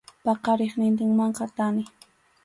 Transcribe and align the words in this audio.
Paqariqnintinmanqa 0.27 1.45
thani. 1.57 1.83